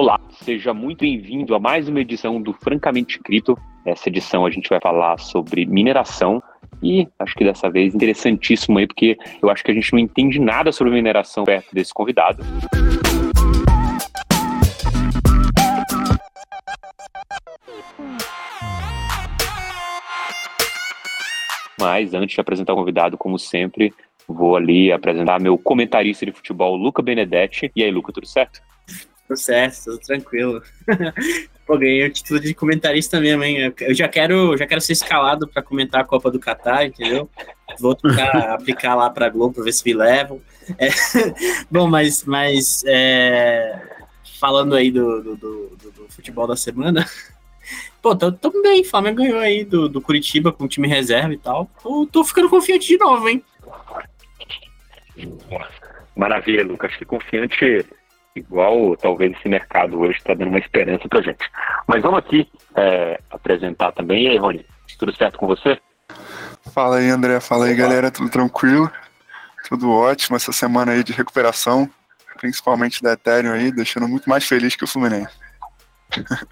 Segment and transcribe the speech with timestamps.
[0.00, 3.58] Olá, seja muito bem-vindo a mais uma edição do Francamente Cripto.
[3.84, 6.40] Essa edição a gente vai falar sobre mineração
[6.80, 10.38] e acho que dessa vez interessantíssimo aí, porque eu acho que a gente não entende
[10.38, 12.44] nada sobre mineração perto desse convidado.
[21.80, 23.92] Mas antes de apresentar o convidado, como sempre,
[24.28, 27.72] vou ali apresentar meu comentarista de futebol, Luca Benedetti.
[27.74, 28.62] E aí, Luca, tudo certo?
[29.36, 30.62] Certo, tudo tranquilo.
[31.66, 33.74] Pô, ganhei o título de comentarista mesmo, hein?
[33.80, 37.28] Eu já quero, já quero ser escalado para comentar a Copa do Catar, entendeu?
[37.78, 37.94] Vou
[38.54, 40.40] aplicar lá para Globo para ver se me levam.
[40.78, 40.88] É,
[41.70, 43.82] bom, mas, mas é,
[44.40, 47.06] falando aí do, do, do, do, futebol da semana,
[48.00, 48.82] pô, tô, tô bem.
[48.82, 51.70] Flamengo ganhou aí do, do Curitiba com o time reserva e tal.
[51.82, 53.44] Tô, tô ficando confiante de novo, hein?
[56.16, 56.96] Maravilha, Lucas.
[56.96, 57.84] Que confiante
[58.38, 61.50] igual talvez esse mercado hoje está dando uma esperança para gente.
[61.86, 64.24] Mas vamos aqui é, apresentar também.
[64.24, 64.64] E aí, Rony,
[64.98, 65.78] tudo certo com você?
[66.72, 67.40] Fala aí, André.
[67.40, 68.10] Fala aí, galera.
[68.10, 68.90] Tudo tranquilo?
[69.68, 71.88] Tudo ótimo essa semana aí de recuperação,
[72.38, 75.36] principalmente da Ethereum aí, deixando muito mais feliz que o Fluminense.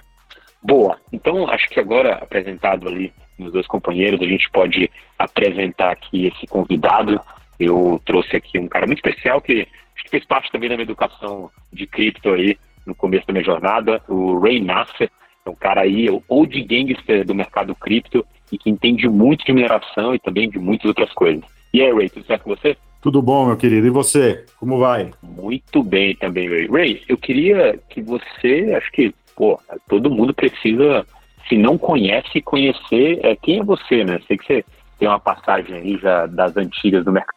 [0.63, 0.99] Boa.
[1.13, 6.47] Então, acho que agora, apresentado ali nos dois companheiros, a gente pode apresentar aqui esse
[6.47, 7.21] convidado.
[7.59, 9.67] Eu trouxe aqui um cara muito especial que
[10.11, 14.39] fez parte também da minha educação de cripto aí no começo da minha jornada, o
[14.39, 15.11] Ray Nasser,
[15.45, 19.53] é um cara aí, o old gangster do mercado cripto e que entende muito de
[19.53, 21.45] mineração e também de muitas outras coisas.
[21.73, 22.77] E aí, Ray, tudo certo com você?
[23.03, 23.87] Tudo bom, meu querido.
[23.87, 24.45] E você?
[24.59, 25.11] Como vai?
[25.23, 26.67] Muito bem também, Ray.
[26.67, 31.07] Ray, eu queria que você, acho que, pô, todo mundo precisa,
[31.49, 34.21] se não conhece, conhecer é, quem é você, né?
[34.27, 34.65] Sei que você
[34.99, 37.37] tem uma passagem aí já das antigas do mercado.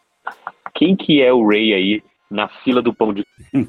[0.74, 3.26] Quem que é o Ray aí na fila do pão de.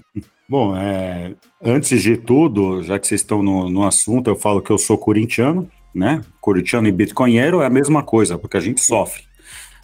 [0.48, 4.70] Bom, é, antes de tudo, já que vocês estão no, no assunto, eu falo que
[4.70, 6.22] eu sou corintiano, né?
[6.42, 9.24] Corintiano e bitcoinheiro é a mesma coisa, porque a gente sofre.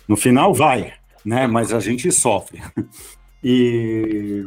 [0.08, 0.94] No final vai,
[1.26, 1.48] né?
[1.48, 2.62] Mas a gente sofre.
[3.44, 4.44] E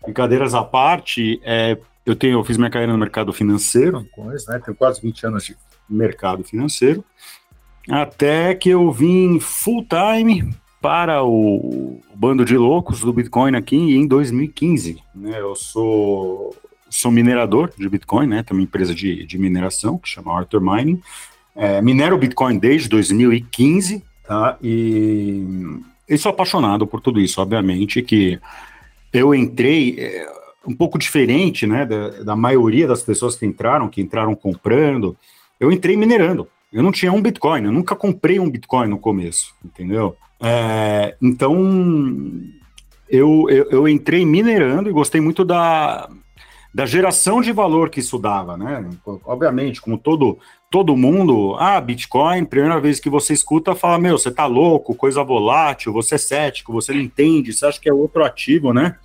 [0.00, 1.76] brincadeiras à parte, é,
[2.06, 4.06] eu tenho, eu fiz minha carreira no mercado financeiro,
[4.48, 4.60] né?
[4.64, 5.56] Tenho quase 20 anos de
[5.88, 7.04] mercado financeiro.
[7.90, 10.48] Até que eu vim full time
[10.80, 15.02] para o bando de loucos do Bitcoin aqui em 2015.
[15.14, 15.38] Né?
[15.38, 16.56] Eu sou,
[16.88, 18.44] sou minerador de Bitcoin, né?
[18.50, 21.00] Uma empresa de, de mineração que chama Arthur Mining.
[21.54, 24.56] É, minero Bitcoin desde 2015, tá?
[24.62, 25.44] E,
[26.08, 28.40] e sou apaixonado por tudo isso, obviamente, que
[29.12, 30.32] eu entrei é,
[30.66, 35.16] um pouco diferente, né, da, da maioria das pessoas que entraram, que entraram comprando,
[35.58, 36.48] eu entrei minerando.
[36.72, 40.16] Eu não tinha um Bitcoin, eu nunca comprei um Bitcoin no começo, entendeu?
[40.40, 41.54] É, então,
[43.08, 46.08] eu, eu, eu, entrei minerando e gostei muito da,
[46.72, 48.88] da geração de valor que isso dava, né?
[49.26, 50.38] Obviamente, como todo,
[50.70, 55.22] todo mundo, ah, Bitcoin, primeira vez que você escuta, fala, meu, você tá louco, coisa
[55.22, 58.96] volátil, você é cético, você não entende, você acha que é outro ativo, né?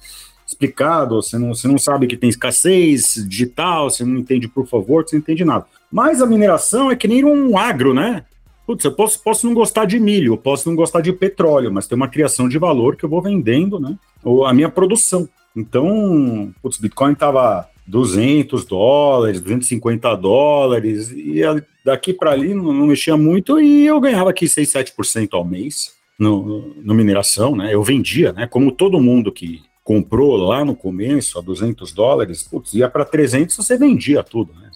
[0.48, 5.04] Explicado, você não, você não sabe que tem escassez digital, você não entende por favor,
[5.04, 5.66] você não entende nada.
[5.92, 8.24] Mas a mineração é que nem um agro, né?
[8.66, 11.88] Putz, eu posso, posso não gostar de milho, eu posso não gostar de petróleo, mas
[11.88, 13.98] tem uma criação de valor que eu vou vendendo, né?
[14.24, 15.30] Ou a minha produção.
[15.56, 21.42] Então, putz, Bitcoin estava 200 dólares, 250 dólares, e
[21.84, 25.94] daqui para ali não, não, mexia muito e eu ganhava aqui 6, 7% ao mês
[26.18, 27.74] no, no, mineração, né?
[27.74, 28.48] Eu vendia, né?
[28.48, 33.56] Como todo mundo que comprou lá no começo a 200 dólares, putz, ia para 300,
[33.56, 34.72] você vendia tudo, né?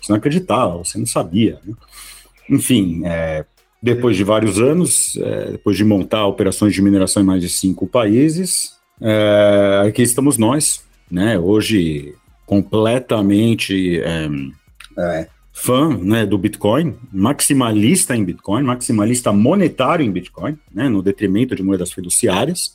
[0.00, 1.74] Você não acreditava, você não sabia, né?
[2.48, 3.44] Enfim, é,
[3.82, 7.86] depois de vários anos, é, depois de montar operações de mineração em mais de cinco
[7.86, 11.38] países, é, aqui estamos nós, né?
[11.38, 12.14] Hoje
[12.46, 14.28] completamente é,
[14.98, 21.56] é, fã né, do Bitcoin, maximalista em Bitcoin, maximalista monetário em Bitcoin, né, no detrimento
[21.56, 22.74] de moedas fiduciárias.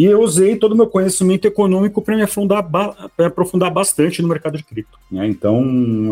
[0.00, 4.28] E eu usei todo o meu conhecimento econômico para me afundar, para aprofundar bastante no
[4.28, 4.98] mercado de cripto.
[5.12, 5.28] Né?
[5.28, 5.60] Então,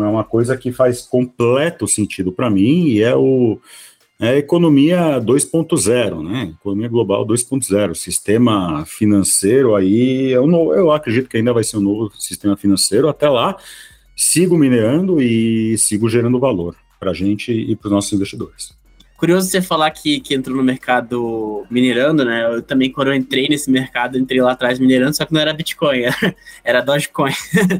[0.03, 3.59] é uma coisa que faz completo sentido para mim e é o
[4.19, 6.53] é a economia 2.0, né?
[6.59, 11.81] Economia global 2.0, sistema financeiro aí, eu, não, eu acredito que ainda vai ser um
[11.81, 13.09] novo sistema financeiro.
[13.09, 13.57] Até lá,
[14.15, 18.77] sigo minerando e sigo gerando valor para a gente e para os nossos investidores.
[19.19, 22.45] Curioso você falar que, que entrou no mercado minerando, né?
[22.55, 25.51] Eu também, quando eu entrei nesse mercado, entrei lá atrás minerando, só que não era
[25.51, 27.33] Bitcoin, era, era Dogecoin.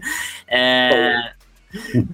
[0.45, 1.31] é,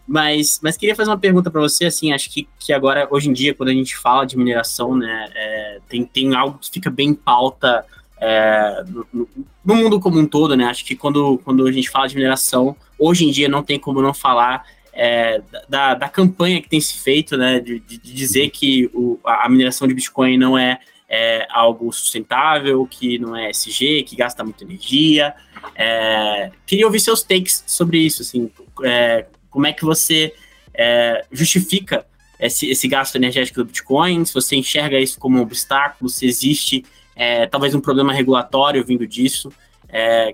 [0.08, 3.34] mas, mas queria fazer uma pergunta para você, assim, acho que, que agora, hoje em
[3.34, 7.10] dia, quando a gente fala de mineração, né, é, tem, tem algo que fica bem
[7.10, 7.84] em pauta
[8.22, 9.28] é, no,
[9.64, 10.66] no, mundo como um todo, né?
[10.66, 14.04] Acho que quando, quando a gente fala de mineração, hoje em dia não tem como
[14.04, 18.90] não falar é, da, da campanha que tem se feito, né, de, de dizer que
[18.94, 24.16] o, a mineração de Bitcoin não é, é, algo sustentável, que não é SG, que
[24.16, 25.36] gasta muita energia.
[25.76, 28.50] É, queria ouvir seus takes sobre isso, assim,
[28.84, 30.34] é, como é que você
[30.74, 32.06] é, justifica
[32.40, 36.86] esse, esse gasto energético do Bitcoin, se você enxerga isso como um obstáculo, se existe
[37.16, 39.52] é, talvez um problema regulatório vindo disso.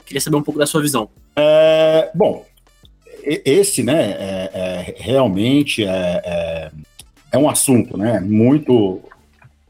[0.05, 1.07] Queria saber um pouco da sua visão.
[2.15, 2.43] Bom,
[3.23, 6.71] esse, né, é, é, realmente é,
[7.31, 9.01] é, um assunto, né, muito...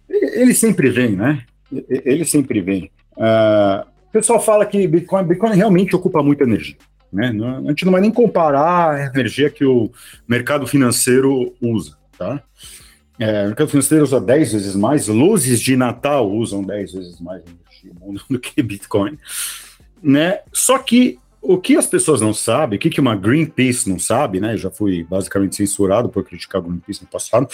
[0.09, 1.43] Ele sempre vem, né?
[1.89, 2.91] Ele sempre vem.
[3.15, 6.75] o pessoal fala que Bitcoin, Bitcoin realmente ocupa muita energia.
[7.11, 7.33] Né?
[7.65, 9.91] A gente não vai nem comparar a energia que o
[10.27, 11.97] mercado financeiro usa.
[12.17, 12.41] Tá?
[13.19, 17.43] É, o mercado financeiro usa 10 vezes mais, luzes de Natal usam 10 vezes mais
[17.43, 19.17] energia do que Bitcoin.
[20.01, 20.39] Né?
[20.53, 24.55] Só que o que as pessoas não sabem, o que, uma Greenpeace não sabe, né?
[24.55, 27.47] Já fui basicamente censurado por criticar a Greenpeace no passado,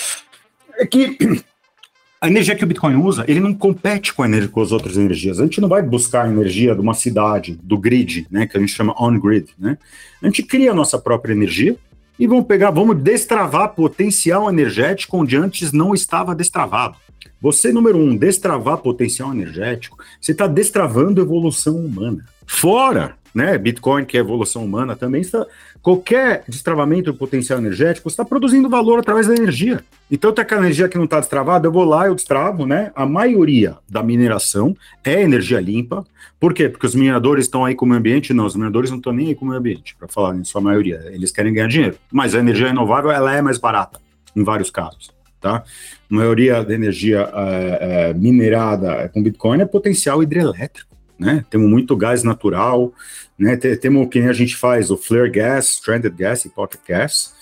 [0.77, 1.17] é que
[2.19, 4.97] a energia que o Bitcoin usa, ele não compete com, a energia, com as outras
[4.97, 5.39] energias.
[5.39, 8.45] A gente não vai buscar a energia de uma cidade, do grid, né?
[8.45, 9.77] Que a gente chama on-grid, né?
[10.21, 11.77] A gente cria a nossa própria energia
[12.19, 16.97] e vamos pegar, vamos destravar potencial energético onde antes não estava destravado.
[17.39, 22.25] Você, número um, destravar potencial energético, você está destravando evolução humana.
[22.47, 25.45] Fora né, Bitcoin, que é evolução humana, também está.
[25.79, 29.79] Qualquer destravamento do potencial energético está produzindo valor através da energia.
[30.09, 32.91] Então, tem aquela energia que não está destravada, eu vou lá, eu destravo, né?
[32.95, 34.75] A maioria da mineração
[35.05, 36.03] é energia limpa.
[36.39, 36.67] Por quê?
[36.67, 38.33] Porque os mineradores estão aí com o meio ambiente?
[38.33, 40.59] Não, os mineradores não estão nem aí com o meio ambiente, para falar em sua
[40.59, 40.99] maioria.
[41.11, 41.95] Eles querem ganhar dinheiro.
[42.11, 43.99] Mas a energia renovável, ela é mais barata,
[44.35, 45.11] em vários casos.
[45.39, 45.57] Tá?
[45.57, 51.45] A maioria da energia é, é, minerada com Bitcoin é potencial hidrelétrico né?
[51.49, 52.93] Temos muito gás natural,
[53.37, 53.55] né?
[53.55, 57.33] Temos que a gente faz, o flare gas, stranded gas e pocket gas,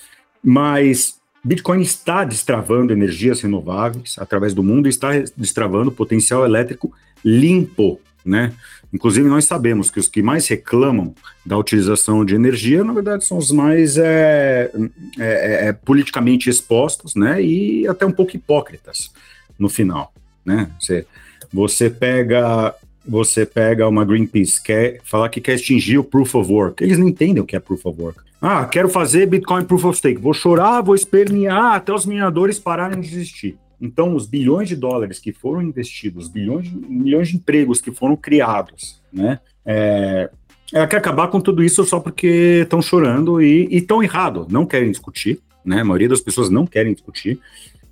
[0.44, 6.92] mas Bitcoin está destravando energias renováveis através do mundo está destravando potencial elétrico
[7.24, 8.54] limpo, né?
[8.92, 11.14] Inclusive, nós sabemos que os que mais reclamam
[11.46, 14.72] da utilização de energia, na verdade, são os mais é,
[15.20, 17.42] é, é, é politicamente expostos, né?
[17.44, 19.12] E até um pouco hipócritas
[19.60, 20.14] no final,
[20.46, 20.72] né?
[20.80, 21.06] Você,
[21.52, 22.74] você pega
[23.08, 26.84] você pega uma Greenpeace, quer falar que quer extingir o Proof of Work.
[26.84, 28.20] Eles não entendem o que é Proof of Work.
[28.42, 30.22] Ah, quero fazer Bitcoin Proof of Stake.
[30.22, 33.58] Vou chorar, vou espernear até os mineradores pararem de existir.
[33.80, 38.16] Então, os bilhões de dólares que foram investidos, bilhões de, milhões de empregos que foram
[38.16, 39.40] criados, né?
[39.66, 40.30] É,
[40.74, 44.90] ela quer acabar com tudo isso só porque estão chorando e estão errado, não querem
[44.90, 45.82] discutir, né?
[45.82, 47.40] A maioria das pessoas não querem discutir.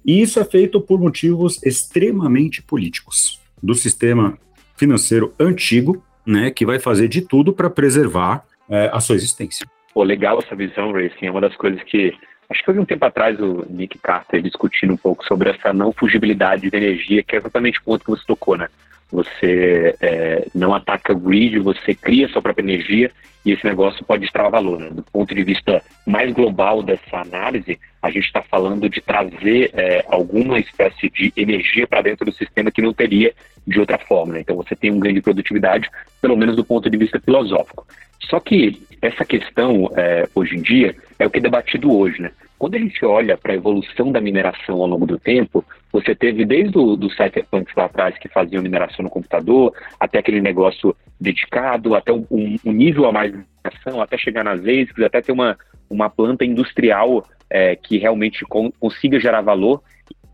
[0.05, 4.37] E isso é feito por motivos extremamente políticos do sistema
[4.75, 9.65] financeiro antigo, né, que vai fazer de tudo para preservar é, a sua existência.
[9.93, 11.11] Pô, legal essa visão, Ray.
[11.21, 12.13] É uma das coisas que
[12.49, 15.71] acho que eu vi um tempo atrás o Nick Carter discutindo um pouco sobre essa
[15.73, 18.67] não fugibilidade da energia, que é exatamente o ponto que você tocou, né?
[19.13, 23.11] Você é, não ataca grid, você cria sua própria energia
[23.45, 24.79] e esse negócio pode extrair valor.
[24.79, 24.89] Né?
[24.89, 30.03] Do ponto de vista mais global dessa análise, a gente está falando de trazer é,
[30.07, 33.31] alguma espécie de energia para dentro do sistema que não teria
[33.67, 34.33] de outra forma.
[34.33, 34.39] Né?
[34.39, 35.87] Então você tem um ganho de produtividade,
[36.19, 37.85] pelo menos do ponto de vista filosófico.
[38.31, 42.19] Só que essa questão, é, hoje em dia, é o que é debatido hoje.
[42.19, 42.31] Né?
[42.57, 46.43] Quando a gente olha para a evolução da mineração ao longo do tempo, você teve
[46.43, 51.93] desde o do cypherpunks lá atrás que faziam mineração no computador, até aquele negócio dedicado,
[51.93, 55.55] até um, um nível a mais de mineração, até chegar nas ASICs, até ter uma,
[55.87, 59.83] uma planta industrial é, que realmente con consiga gerar valor,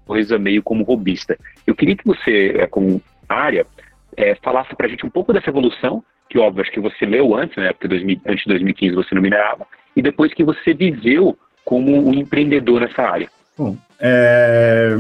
[0.05, 1.37] coisa meio como robista.
[1.67, 3.67] Eu queria que você, é, como área,
[4.15, 7.35] é, falasse para a gente um pouco dessa evolução, que óbvio, acho que você leu
[7.35, 11.37] antes, né, porque 2000, antes de 2015 você não minerava, e depois que você viveu
[11.65, 13.29] como um empreendedor nessa área.
[13.57, 14.97] Bom, é,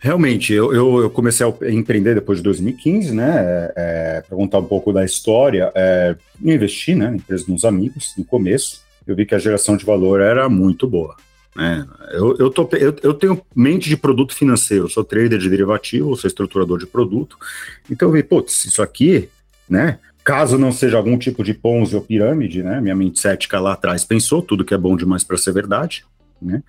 [0.00, 3.34] Realmente, eu, eu, eu, comecei a empreender depois de 2015, né?
[3.36, 8.14] É, é para contar um pouco da história, é, investi né, na empresa dos amigos
[8.16, 8.80] no começo.
[9.04, 11.16] Eu vi que a geração de valor era muito boa.
[11.56, 11.84] Né?
[12.12, 16.28] Eu, eu, tô, eu, eu tenho mente de produto financeiro, sou trader de derivativo, sou
[16.28, 17.36] estruturador de produto.
[17.90, 19.28] Então eu vi, putz, isso aqui,
[19.68, 19.98] né?
[20.22, 22.80] Caso não seja algum tipo de Ponzi ou pirâmide, né?
[22.80, 26.04] Minha mente cética lá atrás pensou tudo que é bom demais para ser verdade,
[26.40, 26.62] né?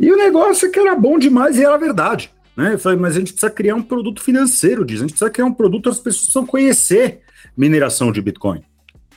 [0.00, 2.30] E o negócio é que era bom demais e era verdade.
[2.58, 2.74] Né?
[2.74, 5.46] Eu falei, mas a gente precisa criar um produto financeiro disso, a gente precisa criar
[5.46, 7.20] um produto as pessoas precisam conhecer
[7.56, 8.64] mineração de Bitcoin.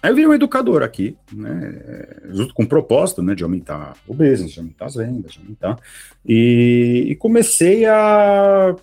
[0.03, 4.13] Aí eu vi um educador aqui, né, junto com o propósito né, de aumentar o
[4.13, 5.79] business, de aumentar as vendas, de aumentar.
[6.23, 8.75] E, e comecei a,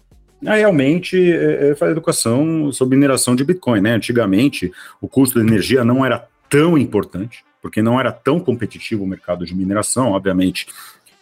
[0.45, 3.81] a realmente é, fazer educação sobre mineração de Bitcoin.
[3.81, 3.95] Né?
[3.95, 9.07] Antigamente, o custo de energia não era tão importante porque não era tão competitivo o
[9.07, 10.67] mercado de mineração, obviamente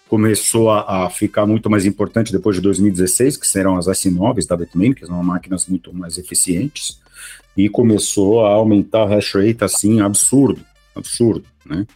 [0.09, 4.57] começou a, a, ficar muito mais importante depois de 2016, que serão as S9 da
[4.57, 7.01] Bitmain, que são máquinas muito mais eficientes,
[7.57, 10.61] e começou a aumentar o hash rate assim, absurdo,
[10.95, 11.87] absurdo, né?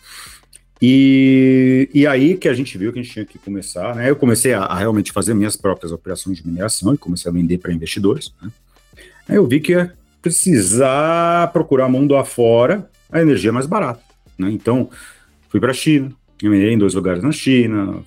[0.82, 4.08] E, e aí que a gente viu que a gente tinha que começar, né?
[4.08, 7.58] Eu comecei a, a realmente fazer minhas próprias operações de mineração e comecei a vender
[7.58, 8.50] para investidores, né?
[9.28, 14.02] Aí eu vi que ia precisar procurar mundo afora a energia mais barata,
[14.38, 14.50] né?
[14.50, 14.88] Então,
[15.50, 18.02] fui para a China, em dois lugares na China,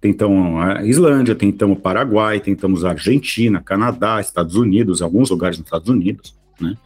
[0.00, 5.88] tentamos a Islândia, tentamos Paraguai, tentamos a Argentina, Canadá, Estados Unidos, alguns lugares nos Estados
[5.88, 6.76] Unidos, né?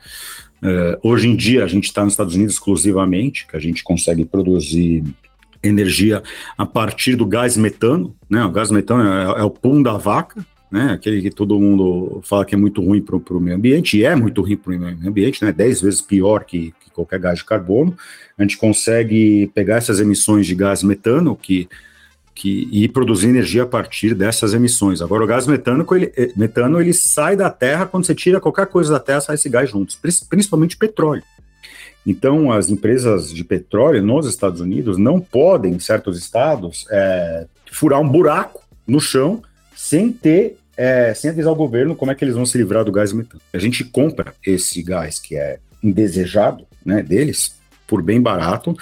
[0.62, 4.24] Uh, hoje em dia a gente está nos Estados Unidos exclusivamente, que a gente consegue
[4.24, 5.04] produzir
[5.62, 6.22] energia
[6.56, 8.44] a partir do gás metano, né?
[8.44, 10.92] O gás metano é, é o pum da vaca, né?
[10.92, 14.14] Aquele que todo mundo fala que é muito ruim para o meio ambiente, e é
[14.14, 15.52] muito ruim para o meio ambiente, né?
[15.52, 17.96] Dez vezes pior que, que, qualquer gás de carbono.
[18.36, 21.68] A gente consegue pegar essas emissões de gás metano que,
[22.34, 25.00] que, e produzir energia a partir dessas emissões.
[25.00, 28.66] Agora, o gás metano ele, eh, metano, ele sai da Terra, quando você tira qualquer
[28.66, 31.22] coisa da Terra, sai esse gás juntos, principalmente petróleo.
[32.06, 38.00] Então, as empresas de petróleo nos Estados Unidos não podem, em certos estados, é, furar
[38.00, 39.42] um buraco no chão
[39.86, 42.90] sem ter, é, sem avisar o governo como é que eles vão se livrar do
[42.90, 43.40] gás metano.
[43.52, 48.76] A gente compra esse gás que é indesejado, né, deles, por bem barato,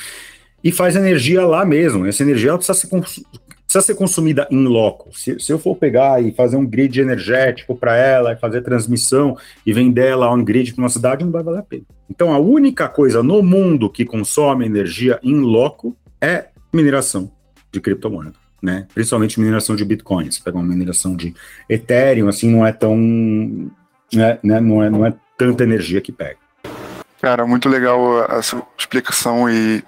[0.62, 2.06] e faz energia lá mesmo.
[2.06, 5.11] Essa energia precisa ser, precisa ser consumida em loco.
[5.12, 9.37] Se, se, eu for pegar e fazer um grid energético para ela, e fazer transmissão
[9.66, 11.84] e vender ela on grid para uma cidade, não vai valer a pena.
[12.08, 17.30] Então, a única coisa no mundo que consome energia em loco é mineração
[17.70, 18.87] de criptomoeda né?
[18.94, 20.30] Principalmente mineração de Bitcoin.
[20.30, 21.35] Você pega uma mineração de
[21.68, 22.97] Ethereum, assim, não é tão.
[22.97, 26.38] Né, né, não, é, não é tanta energia que pega.
[27.21, 29.83] Cara, muito legal a sua explicação e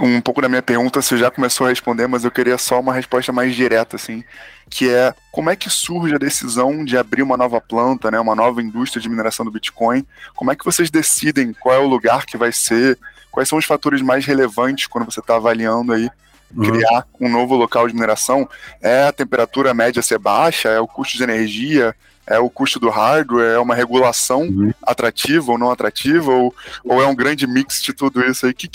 [0.00, 2.92] um pouco da minha pergunta você já começou a responder, mas eu queria só uma
[2.92, 4.22] resposta mais direta, assim,
[4.68, 8.34] que é como é que surge a decisão de abrir uma nova planta, né, uma
[8.34, 10.06] nova indústria de mineração do Bitcoin?
[10.34, 12.98] Como é que vocês decidem qual é o lugar que vai ser?
[13.30, 16.10] Quais são os fatores mais relevantes quando você está avaliando aí
[16.56, 16.64] Uhum.
[16.64, 18.48] criar um novo local de mineração,
[18.80, 21.94] é a temperatura média ser baixa, é o custo de energia,
[22.26, 24.72] é o custo do hardware, é uma regulação uhum.
[24.82, 28.52] atrativa ou não atrativa, ou, ou é um grande mix de tudo isso aí?
[28.52, 28.68] O que,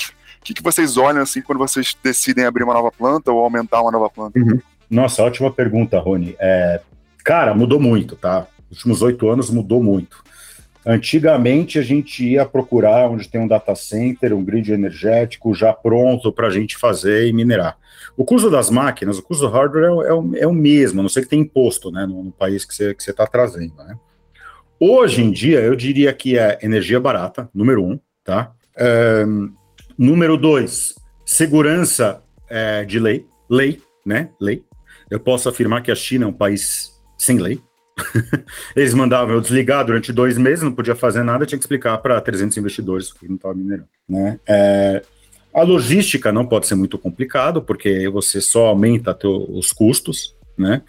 [0.44, 3.92] que, que vocês olham assim quando vocês decidem abrir uma nova planta ou aumentar uma
[3.92, 4.40] nova planta?
[4.40, 4.60] Uhum.
[4.90, 6.36] Nossa, ótima pergunta, Rony.
[6.40, 6.82] É,
[7.24, 8.46] cara, mudou muito, tá?
[8.70, 10.24] Nos últimos oito anos mudou muito.
[10.86, 16.32] Antigamente a gente ia procurar onde tem um data center, um grid energético já pronto
[16.32, 17.78] para a gente fazer e minerar.
[18.18, 21.04] O custo das máquinas, o custo do hardware é, é, o, é o, mesmo, a
[21.04, 23.74] não sei que tem imposto né, no, no país que você está trazendo.
[23.78, 23.98] Né?
[24.80, 28.52] Hoje em dia, eu diria que é energia barata, número um, tá?
[28.76, 29.24] É,
[29.98, 34.30] número dois, segurança é, de lei, lei, né?
[34.40, 34.64] Lei.
[35.10, 37.62] Eu posso afirmar que a China é um país sem lei,
[38.76, 42.20] Eles mandavam eu desligar durante dois meses, não podia fazer nada, tinha que explicar para
[42.20, 43.88] 300 investidores que não estava minerando.
[44.08, 44.40] Né?
[44.48, 45.02] É,
[45.54, 50.82] a logística não pode ser muito complicado, porque você só aumenta teu, os custos, né?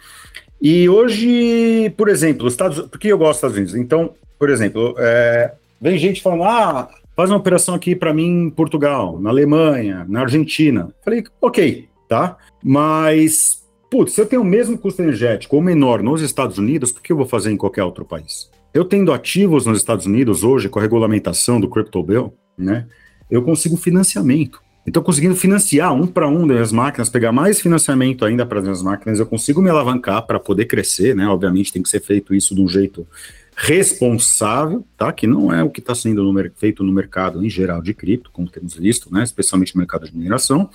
[0.61, 3.75] E hoje, por exemplo, os Estados por que eu gosto dos Estados Unidos?
[3.75, 8.49] Então, por exemplo, é, vem gente falando, ah, faz uma operação aqui para mim em
[8.49, 10.89] Portugal, na Alemanha, na Argentina.
[11.03, 12.37] Falei, ok, tá?
[12.63, 17.01] Mas putz, se eu tenho o mesmo custo energético ou menor nos Estados Unidos, por
[17.01, 18.49] que eu vou fazer em qualquer outro país?
[18.73, 22.85] Eu tendo ativos nos Estados Unidos hoje, com a regulamentação do Crypto Bill, né,
[23.29, 24.61] eu consigo financiamento.
[24.87, 28.63] Então, conseguindo financiar um para um das minhas máquinas, pegar mais financiamento ainda para as
[28.65, 31.27] minhas máquinas, eu consigo me alavancar para poder crescer, né?
[31.27, 33.07] Obviamente tem que ser feito isso de um jeito
[33.55, 35.11] responsável, tá?
[35.11, 38.29] Que não é o que está sendo no, feito no mercado em geral de cripto,
[38.31, 39.23] como temos visto, né?
[39.23, 40.69] Especialmente no mercado de mineração.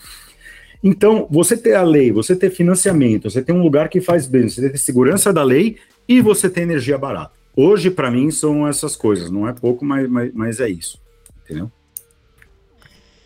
[0.82, 4.48] Então, você ter a lei, você ter financiamento, você tem um lugar que faz bem,
[4.48, 5.76] você ter segurança da lei
[6.08, 7.32] e você ter energia barata.
[7.54, 9.30] Hoje, para mim, são essas coisas.
[9.30, 10.98] Não é pouco, mas, mas, mas é isso.
[11.44, 11.70] Entendeu?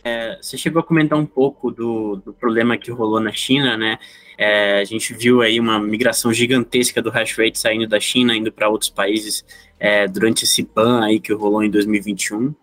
[0.02, 3.99] É, você chegou a comentar um pouco do, do problema que rolou na China, né?
[4.37, 8.52] É, a gente viu aí uma migração gigantesca do hash rate saindo da China, indo
[8.52, 9.44] para outros países
[9.78, 12.54] é, durante esse ban aí que rolou em 2021.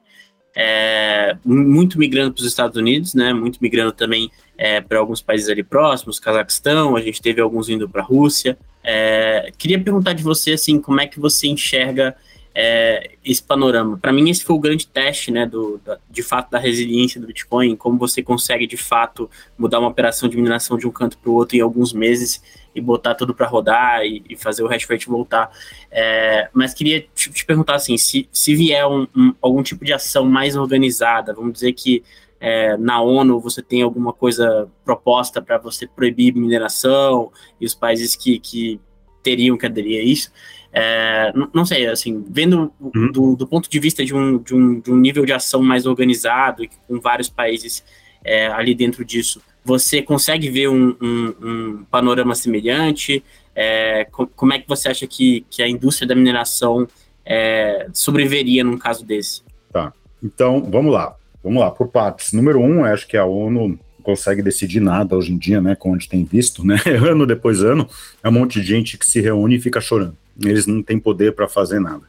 [0.55, 3.33] É, muito migrando para os Estados Unidos, né?
[3.33, 7.89] Muito migrando também é, para alguns países ali próximos, Cazaquistão, a gente teve alguns indo
[7.89, 8.57] para a Rússia.
[8.83, 12.15] É, queria perguntar de você, assim, como é que você enxerga
[12.53, 13.97] é, esse panorama?
[13.97, 17.27] Para mim, esse foi o grande teste, né, do, da, de fato, da resiliência do
[17.27, 21.29] Bitcoin, como você consegue, de fato, mudar uma operação de mineração de um canto para
[21.29, 22.41] o outro em alguns meses
[22.73, 25.51] e botar tudo para rodar e, e, fazer o hash rate voltar.
[25.89, 29.93] É, mas queria te, te, perguntar, assim, se, se vier um, um, algum tipo de
[29.93, 32.03] ação mais organizada, vamos dizer que
[32.41, 38.15] é, na ONU você tem alguma coisa proposta para você proibir mineração e os países
[38.15, 38.79] que, que
[39.21, 40.31] teriam que aderir a isso.
[40.73, 43.11] É, não, não, sei, assim, vendo uhum.
[43.11, 45.85] do, do, ponto de vista de um, de, um, de um nível de ação mais
[45.85, 47.83] organizado e com vários países
[48.23, 53.23] é, ali dentro disso, você consegue ver um, um, um panorama semelhante?
[53.53, 56.87] É, como é que você acha que, que a indústria da mineração
[57.23, 59.43] é, sobreviveria num caso desse?
[59.71, 59.93] Tá,
[60.23, 62.33] então vamos lá, vamos lá, por partes.
[62.33, 65.97] Número um, acho que a ONU consegue decidir nada hoje em dia, né, como a
[65.97, 67.87] gente tem visto, né, ano depois ano,
[68.23, 70.17] é um monte de gente que se reúne e fica chorando.
[70.43, 72.01] Eles não têm poder para fazer nada.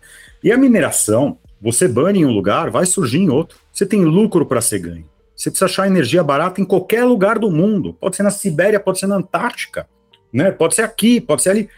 [0.42, 3.58] E a mineração, você bane em um lugar, vai surgir em outro.
[3.72, 5.04] Você tem lucro para ser ganho.
[5.34, 7.94] Você precisa achar energia barata em qualquer lugar do mundo.
[7.94, 9.88] Pode ser na Sibéria, pode ser na Antártica,
[10.32, 10.50] né?
[10.50, 11.68] Pode ser aqui, pode ser ali.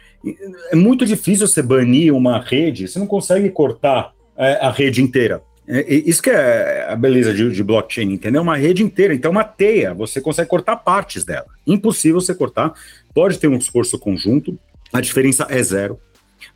[0.71, 2.89] É muito difícil você banir uma rede.
[2.89, 5.43] Você não consegue cortar é, a rede inteira.
[5.67, 8.43] É, isso que é a beleza de, de, blockchain, entendeu?
[8.43, 11.47] Uma rede inteira, então uma teia, você consegue cortar partes dela.
[11.67, 12.75] Impossível você cortar.
[13.15, 14.59] Pode ter um esforço conjunto,
[14.93, 15.99] a diferença é zero.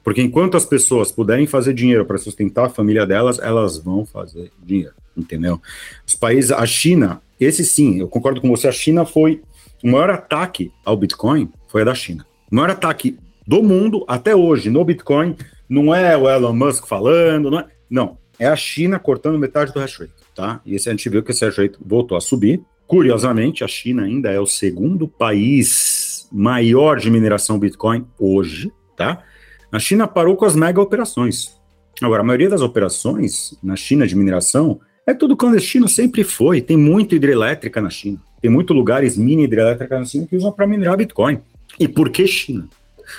[0.05, 4.51] Porque enquanto as pessoas puderem fazer dinheiro para sustentar a família delas, elas vão fazer
[4.63, 5.61] dinheiro, entendeu?
[6.07, 9.41] Os países, a China, esse sim, eu concordo com você, a China foi
[9.83, 12.27] o maior ataque ao Bitcoin foi a da China.
[12.51, 15.37] O maior ataque do mundo até hoje no Bitcoin
[15.69, 19.81] não é o Elon Musk falando, não é, não, é a China cortando metade do
[19.81, 20.61] hash rate, tá?
[20.65, 22.63] E esse a gente viu que esse hash rate voltou a subir.
[22.87, 29.23] Curiosamente, a China ainda é o segundo país maior de mineração Bitcoin hoje, tá?
[29.71, 31.59] A China parou com as mega operações.
[32.01, 36.61] Agora, a maioria das operações na China de mineração é tudo clandestino, sempre foi.
[36.61, 38.19] Tem muita hidrelétrica na China.
[38.41, 41.41] Tem muitos lugares mini hidrelétrica na China que usam para minerar Bitcoin.
[41.79, 42.69] E por que China?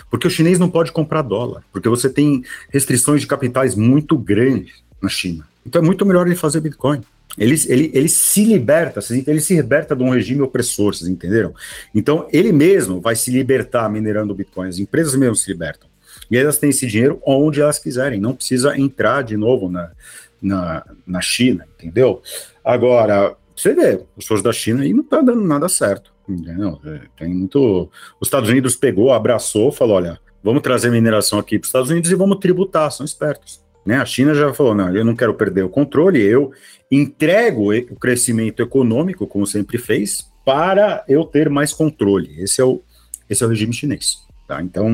[0.09, 4.83] Porque o chinês não pode comprar dólar, porque você tem restrições de capitais muito grandes
[5.01, 5.47] na China.
[5.65, 7.01] Então é muito melhor ele fazer Bitcoin.
[7.37, 11.53] Ele, ele, ele se liberta, ele se liberta de um regime opressor, vocês entenderam?
[11.93, 15.87] Então ele mesmo vai se libertar minerando Bitcoin, as empresas mesmo se libertam.
[16.29, 19.91] E elas têm esse dinheiro onde elas quiserem, não precisa entrar de novo na,
[20.41, 22.21] na, na China, entendeu?
[22.63, 26.79] Agora, você vê, os pessoas da China aí não tá dando nada certo, entendeu?
[26.85, 27.89] É, tem muito...
[28.19, 32.11] Os Estados Unidos pegou, abraçou, falou, olha, vamos trazer mineração aqui para os Estados Unidos
[32.11, 33.61] e vamos tributar, são espertos.
[33.85, 33.95] Né?
[33.97, 36.51] A China já falou, não, eu não quero perder o controle, eu
[36.91, 42.41] entrego o crescimento econômico, como sempre fez, para eu ter mais controle.
[42.41, 42.81] Esse é o,
[43.29, 44.17] esse é o regime chinês.
[44.47, 44.61] Tá?
[44.63, 44.89] Então,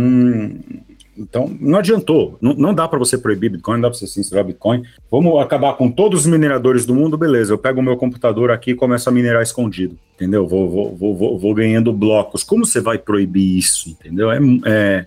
[1.18, 2.38] então, não adiantou.
[2.42, 4.84] Não, não dá para você proibir Bitcoin, não dá para você censurar Bitcoin.
[5.10, 7.54] Vamos acabar com todos os mineradores do mundo, beleza.
[7.54, 10.46] Eu pego o meu computador aqui e começo a minerar escondido, entendeu?
[10.46, 12.44] Vou, vou, vou, vou, vou ganhando blocos.
[12.44, 14.30] Como você vai proibir isso, entendeu?
[14.30, 15.06] É, é,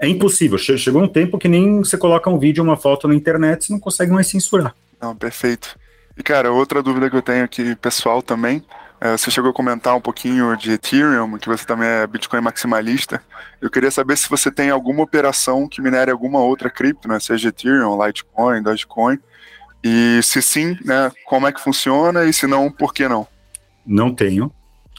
[0.00, 0.56] é impossível.
[0.58, 3.78] Chegou um tempo que nem você coloca um vídeo, uma foto na internet, você não
[3.78, 4.74] consegue mais censurar.
[5.00, 5.78] Não, perfeito.
[6.16, 8.64] E, cara, outra dúvida que eu tenho aqui, pessoal, também,
[9.00, 13.22] é, você chegou a comentar um pouquinho de Ethereum, que você também é Bitcoin maximalista.
[13.60, 17.20] Eu queria saber se você tem alguma operação que minere alguma outra cripto, né?
[17.20, 19.18] Seja Ethereum, Litecoin, Dogecoin.
[19.82, 23.26] E se sim, né, como é que funciona e se não, por que não?
[23.86, 24.52] Não tenho,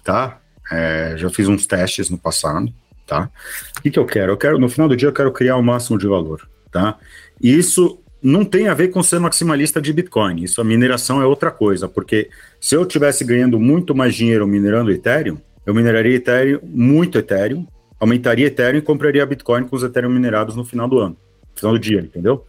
[0.03, 0.39] tá?
[0.71, 2.73] É, já fiz uns testes no passado,
[3.11, 3.29] tá?
[3.77, 4.31] O que, que eu quero?
[4.31, 6.97] Eu quero, no final do dia, eu quero criar o máximo de valor, tá?
[7.41, 10.41] E isso não tem a ver com ser maximalista de Bitcoin.
[10.41, 12.29] Isso a mineração é outra coisa, porque
[12.61, 17.67] se eu tivesse ganhando muito mais dinheiro minerando Ethereum, eu mineraria Ethereum, muito Ethereum,
[17.99, 21.17] aumentaria Ethereum e compraria Bitcoin com os Ethereum minerados no final do ano,
[21.51, 22.45] no final do dia, entendeu?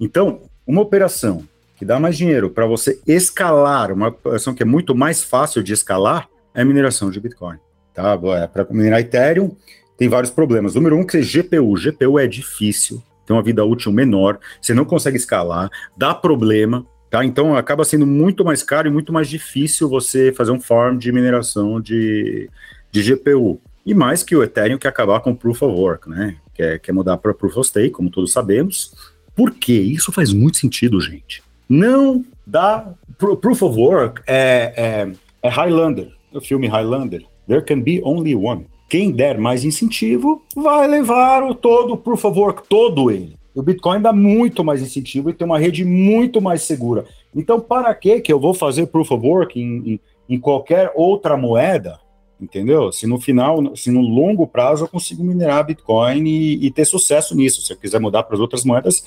[0.00, 1.44] Então, uma operação
[1.76, 5.72] que dá mais dinheiro para você escalar, uma operação que é muito mais fácil de
[5.72, 7.58] escalar, é mineração de Bitcoin.
[7.94, 8.18] Tá?
[8.42, 9.54] É, para minerar Ethereum,
[9.96, 10.74] tem vários problemas.
[10.74, 11.74] Número um, que é GPU.
[11.74, 17.24] GPU é difícil, tem uma vida útil menor, você não consegue escalar, dá problema, tá?
[17.24, 21.12] Então acaba sendo muito mais caro e muito mais difícil você fazer um farm de
[21.12, 22.50] mineração de,
[22.90, 23.60] de GPU.
[23.84, 26.36] E mais que o Ethereum que acabar com Proof of Work, né?
[26.54, 28.94] Quer, quer mudar para Proof of Stake, como todos sabemos.
[29.34, 29.74] Por quê?
[29.74, 31.42] Isso faz muito sentido, gente.
[31.68, 32.92] Não dá.
[33.18, 37.24] Proof of Work é, é, é Highlander, o filme Highlander.
[37.48, 38.66] There can be only one.
[38.92, 43.38] Quem der mais incentivo vai levar o todo, por favor, todo ele.
[43.54, 47.06] O Bitcoin dá muito mais incentivo e tem uma rede muito mais segura.
[47.34, 51.38] Então, para que que eu vou fazer proof of work em, em, em, qualquer outra
[51.38, 51.98] moeda?
[52.38, 52.92] Entendeu?
[52.92, 57.34] Se no final, se no longo prazo eu consigo minerar Bitcoin e, e ter sucesso
[57.34, 57.62] nisso.
[57.62, 59.02] Se eu quiser mudar para as outras moedas,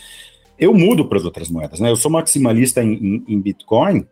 [0.58, 1.80] eu mudo para as outras moedas.
[1.80, 1.92] Né?
[1.92, 4.04] Eu sou maximalista em, em Bitcoin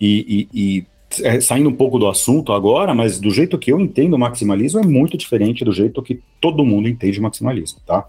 [0.00, 0.86] e, e
[1.22, 4.80] é, saindo um pouco do assunto agora, mas do jeito que eu entendo o maximalismo
[4.80, 8.06] é muito diferente do jeito que todo mundo entende maximalismo, tá?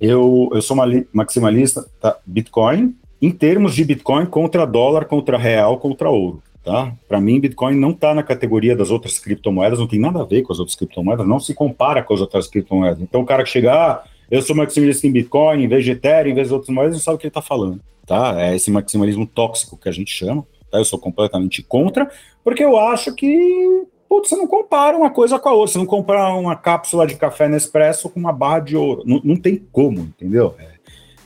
[0.00, 0.76] Eu, eu sou
[1.12, 2.16] maximalista tá?
[2.24, 6.94] Bitcoin em termos de Bitcoin contra dólar, contra real, contra ouro, tá?
[7.06, 10.42] Para mim, Bitcoin não está na categoria das outras criptomoedas, não tem nada a ver
[10.42, 13.02] com as outras criptomoedas, não se compara com as outras criptomoedas.
[13.02, 16.32] Então, o cara que chega, ah, eu sou maximalista em Bitcoin, em vez de Ethereum,
[16.32, 18.40] em vez de outras moedas, não sabe o que ele está falando, tá?
[18.40, 20.46] É esse maximalismo tóxico que a gente chama?
[20.72, 22.10] Eu sou completamente contra,
[22.44, 25.86] porque eu acho que putz, você não compara uma coisa com a outra, você não
[25.86, 30.00] compara uma cápsula de café Nespresso com uma barra de ouro, não, não tem como,
[30.00, 30.56] entendeu?
[30.58, 30.64] É,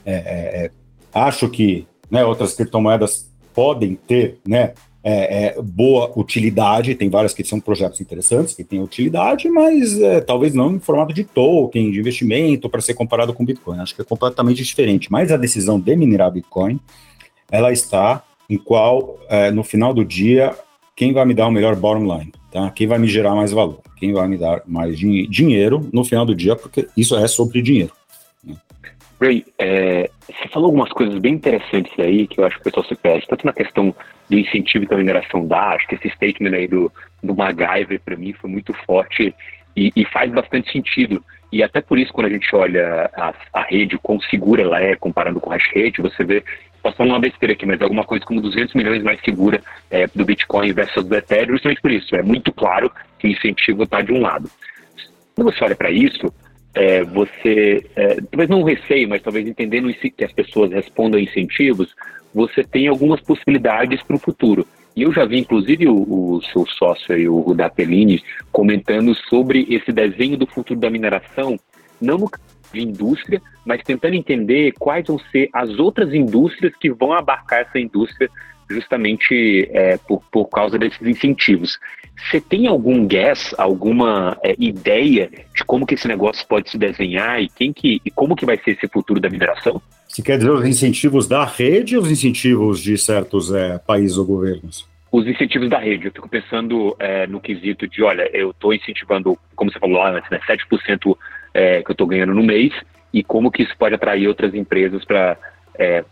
[0.04, 0.70] é, é, é
[1.14, 7.42] acho que né, outras criptomoedas podem ter, né, é, é, boa utilidade, tem várias que
[7.42, 12.68] são projetos interessantes, que têm utilidade, mas talvez não em formato de token, de investimento,
[12.68, 13.78] para ser comparado com Bitcoin.
[13.80, 15.12] Acho que é completamente diferente.
[15.12, 16.80] Mas a decisão de minerar Bitcoin,
[17.50, 20.54] ela está em qual, é, no final do dia,
[20.96, 22.70] quem vai me dar o melhor bottom line, tá?
[22.70, 26.24] Quem vai me gerar mais valor, quem vai me dar mais din dinheiro no final
[26.24, 27.92] do dia, porque isso é sobre dinheiro.
[29.20, 32.86] Ray, é, você falou algumas coisas bem interessantes aí que eu acho que o pessoal
[32.86, 33.94] se perde, tanto na questão
[34.28, 38.16] do incentivo que a mineração dá, acho que esse statement aí do, do MacGyver para
[38.16, 39.34] mim foi muito forte
[39.76, 41.24] e, e, faz bastante sentido.
[41.50, 44.96] E até por isso, quando a gente olha a, a rede, quão segura ela é
[44.96, 46.44] comparando com hash rate, você vê,
[46.84, 50.24] posso falar uma besteira aqui, mas alguma coisa como 200 milhões mais segura é, do
[50.24, 52.14] Bitcoin versus do Ethereum, justamente por isso.
[52.14, 54.50] É muito claro que o incentivo está de um lado.
[55.34, 56.32] Quando você olha para isso,
[56.74, 61.94] é, você, é, talvez não receio, mas talvez entendendo que as pessoas respondam a incentivos,
[62.34, 64.66] você tem algumas possibilidades para o futuro.
[64.94, 69.90] E eu já vi, inclusive, o, o seu sócio aí, o Rudapellini, comentando sobre esse
[69.90, 71.58] desenho do futuro da mineração,
[72.00, 72.30] não no
[72.74, 77.78] de indústria, mas tentando entender quais vão ser as outras indústrias que vão abarcar essa
[77.78, 78.28] indústria
[78.68, 81.78] justamente é, por, por causa desses incentivos.
[82.16, 87.42] Você tem algum guess, alguma é, ideia de como que esse negócio pode se desenhar
[87.42, 89.80] e quem que e como que vai ser esse futuro da mineração?
[90.08, 94.24] Você quer dizer os incentivos da rede ou os incentivos de certos é, países ou
[94.24, 94.88] governos?
[95.10, 96.06] Os incentivos da rede.
[96.06, 100.28] Eu fico pensando é, no quesito de, olha, eu estou incentivando, como você falou antes,
[100.30, 101.16] né, 7%
[101.54, 102.72] é, que eu estou ganhando no mês
[103.12, 105.38] e como que isso pode atrair outras empresas para
[105.78, 106.04] é,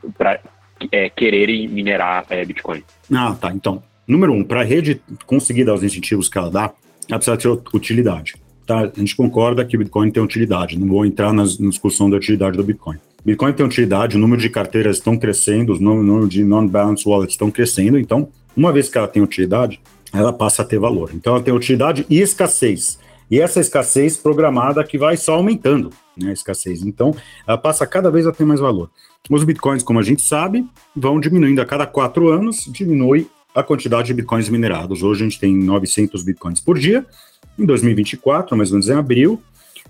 [0.91, 2.83] é, quererem minerar é, Bitcoin.
[3.13, 3.53] Ah, tá.
[3.53, 6.73] Então, número um, para a rede conseguir dar os incentivos que ela dá,
[7.09, 8.35] ela precisa ter utilidade.
[8.67, 8.81] Tá?
[8.81, 12.17] A gente concorda que o Bitcoin tem utilidade, não vou entrar nas, na discussão da
[12.17, 12.99] utilidade do Bitcoin.
[13.25, 17.51] Bitcoin tem utilidade, o número de carteiras estão crescendo, o número de non-balance wallets estão
[17.51, 19.81] crescendo, então, uma vez que ela tem utilidade,
[20.13, 21.11] ela passa a ter valor.
[21.15, 22.99] Então, ela tem utilidade e escassez.
[23.31, 26.83] E essa escassez programada que vai só aumentando, né, a escassez.
[26.83, 27.15] Então,
[27.47, 28.91] ela passa cada vez a ter mais valor.
[29.31, 34.09] Os bitcoins, como a gente sabe, vão diminuindo a cada quatro anos, diminui a quantidade
[34.09, 35.03] de bitcoins minerados.
[35.03, 37.07] Hoje a gente tem 900 bitcoins por dia.
[37.59, 39.41] Em 2024, mais ou menos em abril,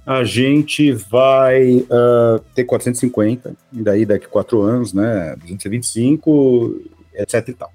[0.05, 6.81] a gente vai uh, ter 450, e daí daqui a quatro anos, né, 225,
[7.15, 7.73] etc e tal.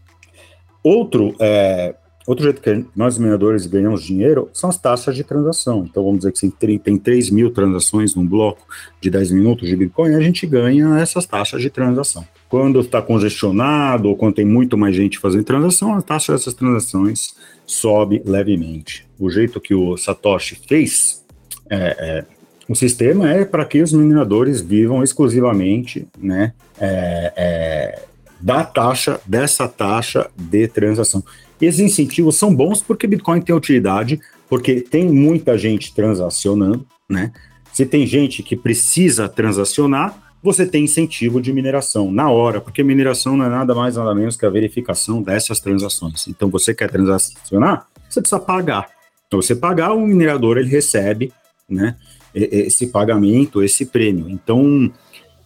[0.84, 1.96] Outro é,
[2.28, 5.88] Outro jeito que nós, mineradores, ganhamos dinheiro são as taxas de transação.
[5.90, 8.68] Então, vamos dizer que tem 3 mil transações num bloco
[9.00, 12.28] de 10 minutos de Bitcoin, a gente ganha essas taxas de transação.
[12.50, 17.34] Quando está congestionado ou quando tem muito mais gente fazendo transação, a taxa dessas transações
[17.66, 19.08] sobe levemente.
[19.18, 21.24] O jeito que o Satoshi fez
[21.70, 22.26] é, é,
[22.68, 28.04] o sistema é para que os mineradores vivam exclusivamente né, é, é
[28.40, 31.24] da taxa, dessa taxa de transação.
[31.62, 37.32] Esses incentivos são bons porque Bitcoin tem utilidade, porque tem muita gente transacionando, né?
[37.74, 43.36] Se tem gente que precisa transacionar, você tem incentivo de mineração na hora, porque mineração
[43.36, 46.28] não é nada mais nada menos que a verificação dessas transações.
[46.28, 48.90] Então, você quer transacionar, você precisa pagar.
[49.28, 51.34] Então, você pagar, o minerador ele recebe,
[51.70, 51.96] né?
[52.34, 54.30] Esse pagamento, esse prêmio.
[54.30, 54.92] Então,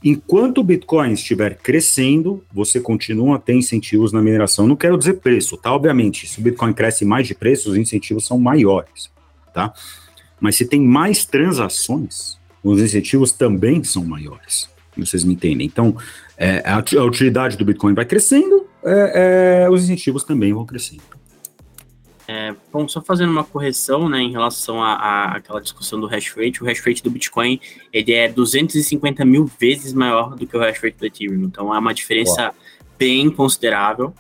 [0.04, 4.68] Enquanto o Bitcoin estiver crescendo, você continua a ter incentivos na mineração.
[4.68, 5.72] Não quero dizer preço, tá?
[5.72, 9.12] Obviamente, se o Bitcoin cresce mais de preço, os incentivos são maiores,
[9.54, 9.72] tá?
[10.40, 14.68] Mas se tem mais transações, os incentivos também são maiores.
[14.98, 15.68] Vocês me entendem?
[15.68, 15.96] Então,
[16.36, 21.04] é, a, a, utilidade do Bitcoin vai crescendo, é, é, os incentivos também vão crescendo.
[22.34, 26.64] É, bom, só fazendo uma correção, né, em relação à aquela discussão do hash rate,
[26.64, 27.60] o hash rate do Bitcoin,
[27.92, 31.78] ele é 250 mil vezes maior do que o hash rate do Ethereum, então é
[31.78, 32.56] uma diferença Uau.
[32.98, 34.14] bem considerável.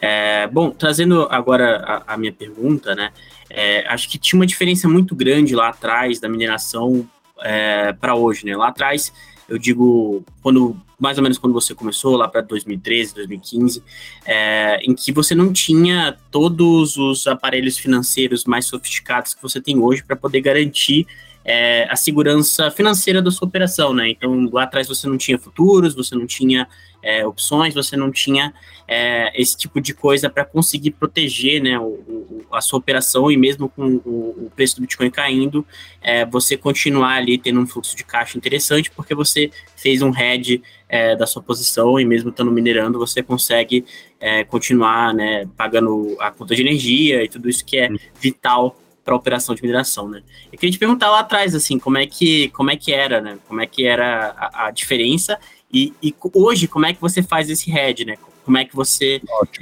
[0.00, 3.10] É, bom, trazendo agora a, a minha pergunta, né,
[3.50, 7.04] é, acho que tinha uma diferença muito grande lá atrás da mineração
[7.40, 9.12] é, para hoje, né, lá atrás
[9.48, 13.82] eu digo, quando mais ou menos quando você começou, lá para 2013, 2015,
[14.24, 19.78] é, em que você não tinha todos os aparelhos financeiros mais sofisticados que você tem
[19.78, 21.06] hoje para poder garantir
[21.48, 24.10] é, a segurança financeira da sua operação, né?
[24.10, 26.66] Então, lá atrás você não tinha futuros, você não tinha
[27.00, 28.52] é, opções, você não tinha
[28.88, 33.36] é, esse tipo de coisa para conseguir proteger né, o, o, a sua operação e
[33.36, 35.64] mesmo com o, o preço do Bitcoin caindo,
[36.02, 40.60] é, você continuar ali tendo um fluxo de caixa interessante, porque você fez um hedge
[40.88, 43.84] é, da sua posição e mesmo estando minerando, você consegue
[44.48, 48.76] continuar né, pagando a conta de energia e tudo isso que é vital
[49.06, 50.20] para operação de mineração, né?
[50.52, 53.38] Eu queria te perguntar lá atrás, assim, como é que, como é que era, né?
[53.46, 55.38] Como é que era a, a diferença
[55.72, 58.16] e, e, hoje, como é que você faz esse hedge, né?
[58.44, 59.20] Como é que você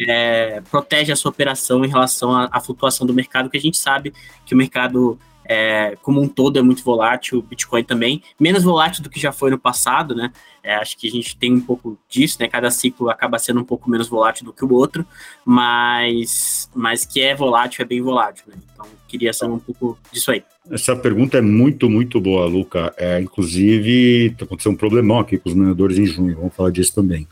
[0.08, 3.76] é, protege a sua operação em relação à, à, flutuação do mercado, que a gente
[3.76, 4.14] sabe
[4.46, 9.02] que o mercado é, como um todo é muito volátil, o Bitcoin também, menos volátil
[9.02, 10.32] do que já foi no passado, né?
[10.62, 12.48] É, acho que a gente tem um pouco disso, né?
[12.48, 15.06] Cada ciclo acaba sendo um pouco menos volátil do que o outro,
[15.44, 18.54] mas, mas que é volátil, é bem volátil, né?
[18.72, 20.42] Então, queria saber um pouco disso aí.
[20.70, 22.94] Essa pergunta é muito, muito boa, Luca.
[22.96, 27.28] É, inclusive, aconteceu um problemão aqui com os mineradores em junho, vamos falar disso também.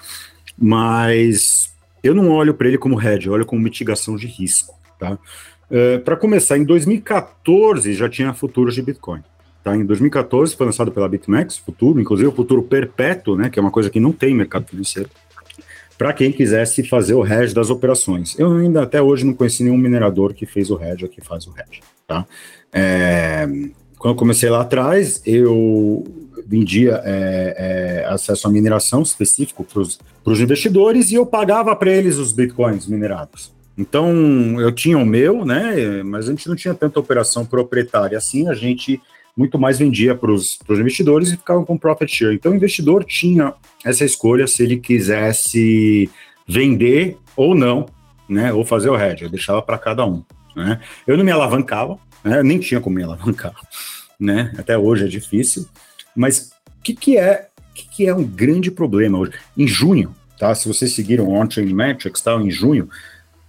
[0.58, 1.72] Mas
[2.02, 5.18] eu não olho para ele como hedge, eu olho como mitigação de risco, tá?
[5.70, 9.22] É, para começar, em 2014 já tinha futuros de Bitcoin.
[9.62, 9.76] Tá?
[9.76, 13.70] Em 2014 foi lançado pela BitMEX, futuro, inclusive o futuro perpétuo, né, que é uma
[13.70, 15.08] coisa que não tem mercado financeiro,
[15.96, 18.36] para quem quisesse fazer o hedge das operações.
[18.38, 21.46] Eu ainda até hoje não conheci nenhum minerador que fez o hedge ou que faz
[21.46, 21.80] o hedge.
[22.06, 22.26] Tá?
[22.72, 23.46] É,
[23.98, 26.02] quando eu comecei lá atrás, eu
[26.44, 32.16] vendia é, é, acesso à mineração específico para os investidores e eu pagava para eles
[32.16, 33.52] os bitcoins minerados.
[33.76, 36.02] Então, eu tinha o meu, né?
[36.02, 39.00] Mas a gente não tinha tanta operação proprietária assim, a gente
[39.36, 42.34] muito mais vendia para os investidores e ficava com profit share.
[42.34, 43.54] Então, o investidor tinha
[43.84, 46.10] essa escolha se ele quisesse
[46.46, 47.86] vender ou não,
[48.28, 48.52] né?
[48.52, 50.22] Ou fazer o hedge, eu deixava para cada um.
[50.54, 50.80] Né?
[51.06, 52.42] Eu não me alavancava, né?
[52.42, 53.54] nem tinha como me alavancar,
[54.20, 54.52] né?
[54.58, 55.66] Até hoje é difícil.
[56.14, 59.32] Mas o que, que é que, que é um grande problema hoje?
[59.56, 60.54] Em junho, tá?
[60.54, 62.34] Se vocês seguiram o On-Chain Metrics, tá?
[62.34, 62.88] Em junho,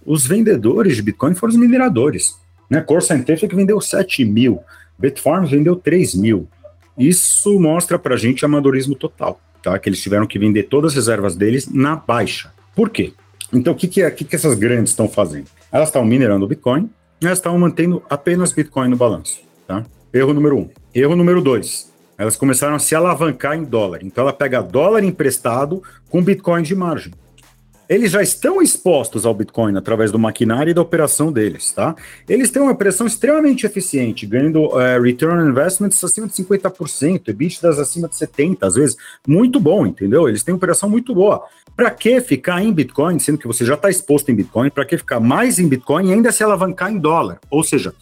[0.06, 2.38] os vendedores de Bitcoin foram os mineradores.
[2.68, 2.80] Né?
[2.80, 4.60] Core Scientific vendeu 7 mil,
[4.98, 6.48] Bitfarms vendeu 3 mil.
[6.96, 9.78] Isso mostra para a gente amadorismo total, tá?
[9.78, 12.52] Que eles tiveram que vender todas as reservas deles na baixa.
[12.74, 13.12] Por quê?
[13.52, 15.46] Então, o que, que, é, que, que essas grandes estão fazendo?
[15.72, 16.88] Elas estão minerando Bitcoin,
[17.20, 19.84] elas estão mantendo apenas Bitcoin no balanço, tá?
[20.12, 20.70] Erro número um.
[20.94, 21.92] Erro número dois.
[22.16, 24.04] Elas começaram a se alavancar em dólar.
[24.04, 27.12] Então, ela pega dólar emprestado com Bitcoin de margem
[27.88, 31.94] eles já estão expostos ao Bitcoin através do maquinário e da operação deles, tá?
[32.28, 37.78] Eles têm uma operação extremamente eficiente, ganhando uh, return on investments acima de 50%, EBITDAs
[37.78, 40.28] acima de 70%, às vezes, muito bom, entendeu?
[40.28, 41.44] Eles têm uma operação muito boa.
[41.76, 44.96] Para que ficar em Bitcoin, sendo que você já está exposto em Bitcoin, para que
[44.96, 47.38] ficar mais em Bitcoin e ainda se alavancar em dólar?
[47.50, 47.94] Ou seja,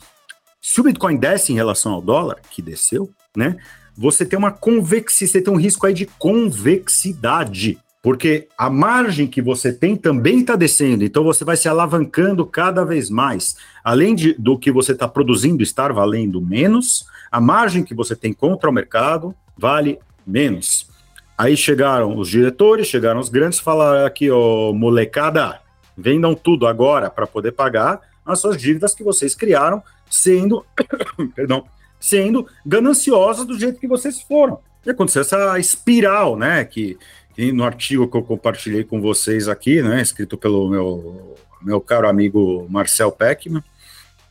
[0.61, 3.57] se o Bitcoin desce em relação ao dólar, que desceu, né?
[3.97, 7.79] Você tem uma convexidade, você tem um risco aí de convexidade.
[8.03, 12.85] Porque a margem que você tem também está descendo, então você vai se alavancando cada
[12.85, 13.57] vez mais.
[13.85, 18.33] Além de, do que você está produzindo estar valendo menos, a margem que você tem
[18.33, 20.91] contra o mercado vale menos.
[21.39, 25.61] Aí chegaram os diretores, chegaram os grandes, falaram aqui, ó, molecada,
[25.97, 30.65] vendam tudo agora para poder pagar as suas dívidas que vocês criaram, sendo,
[31.35, 31.65] perdão,
[32.01, 34.59] sendo gananciosas do jeito que vocês foram.
[34.85, 36.99] E aconteceu essa espiral, né, que
[37.37, 42.09] e no artigo que eu compartilhei com vocês aqui, né, escrito pelo meu, meu caro
[42.09, 43.63] amigo Marcel Peckman,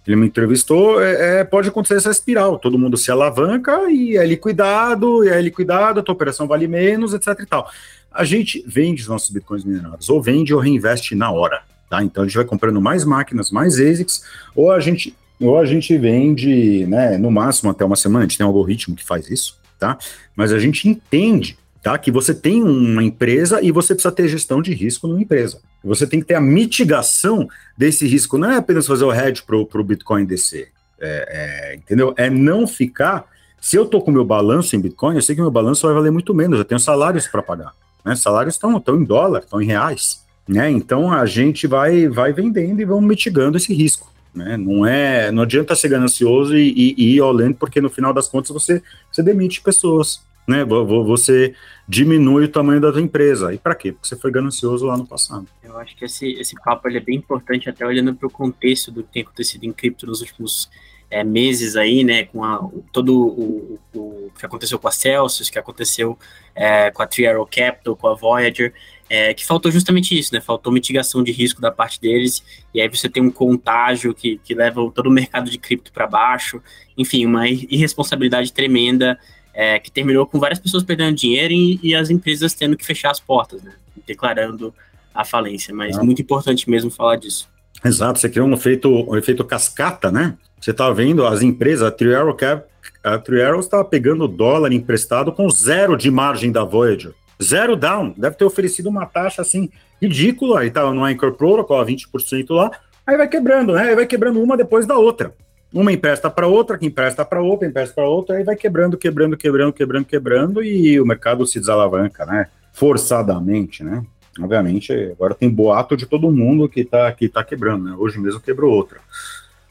[0.05, 4.25] ele me entrevistou, é, é, pode acontecer essa espiral, todo mundo se alavanca e é
[4.25, 7.69] liquidado, e é liquidado, a tua operação vale menos, etc e tal.
[8.11, 12.03] A gente vende os nossos bitcoins minerados, ou vende ou reinveste na hora, tá?
[12.03, 14.23] Então a gente vai comprando mais máquinas, mais ASICs,
[14.55, 18.37] ou a gente, ou a gente vende, né, no máximo até uma semana, a gente
[18.37, 19.97] tem um algoritmo que faz isso, tá?
[20.35, 21.97] Mas a gente entende tá?
[21.97, 25.59] Que você tem uma empresa e você precisa ter gestão de risco numa empresa.
[25.83, 28.37] Você tem que ter a mitigação desse risco.
[28.37, 32.13] Não é apenas fazer o hedge para o Bitcoin descer, é, é, entendeu?
[32.17, 33.25] É não ficar.
[33.59, 36.11] Se eu estou com meu balanço em Bitcoin, eu sei que meu balanço vai valer
[36.11, 36.59] muito menos.
[36.59, 37.73] Eu tenho salários para pagar.
[38.05, 38.15] Né?
[38.15, 40.23] Salários estão em dólar, estão em reais.
[40.47, 40.69] Né?
[40.69, 44.11] Então a gente vai, vai vendendo e vamos mitigando esse risco.
[44.33, 44.57] Né?
[44.57, 48.27] Não é, não adianta ser ganancioso e, e, e ir in, porque no final das
[48.27, 50.65] contas você, você demite pessoas né?
[50.65, 51.55] Você
[51.87, 53.53] diminui o tamanho da tua empresa.
[53.53, 53.91] E para quê?
[53.91, 55.47] Porque você foi ganancioso lá no passado.
[55.63, 59.03] Eu acho que esse, esse papo é bem importante, até olhando para o contexto do
[59.03, 60.69] que tem acontecido em cripto nos últimos
[61.09, 62.25] é, meses aí, né?
[62.25, 66.17] Com a, todo o, o, o, que aconteceu com a Celsius, que aconteceu
[66.55, 68.73] é, com a Three Capital, com a Voyager.
[69.09, 70.39] É, que faltou justamente isso, né?
[70.39, 72.41] Faltou mitigação de risco da parte deles,
[72.73, 76.07] e aí você tem um contágio que, que leva todo o mercado de cripto para
[76.07, 76.63] baixo,
[76.97, 79.19] enfim, uma irresponsabilidade tremenda
[79.53, 83.11] é, que terminou com várias pessoas perdendo dinheiro e, e, as empresas tendo que fechar
[83.11, 83.73] as portas, né?
[84.05, 84.73] Declarando
[85.13, 85.73] a falência.
[85.73, 86.01] Mas é.
[86.01, 87.49] muito importante mesmo falar disso.
[87.83, 90.37] Exato, você criou um efeito, um efeito cascata, né?
[90.59, 92.65] Você está vendo as empresas, a Three Arrow, Cap,
[93.03, 97.13] a Three Arrows estava pegando dólar emprestado com zero de margem da Voyager.
[97.41, 98.13] Zero down.
[98.15, 100.59] Deve ter oferecido uma taxa assim ridícula.
[100.59, 102.71] Aí estava no Anchor Protocol, 20% lá.
[103.05, 103.89] Aí vai quebrando, né?
[103.89, 105.33] Aí vai quebrando uma depois da outra.
[105.73, 109.37] Uma empresta para outra, que empresta para outra, empresta para outra, aí vai quebrando, quebrando,
[109.37, 112.47] quebrando, quebrando, quebrando, e o mercado se desalavanca, né?
[112.73, 114.03] Forçadamente, né?
[114.39, 117.95] Obviamente, agora tem boato de todo mundo que tá, que tá quebrando, né?
[117.97, 118.99] Hoje mesmo quebrou outra.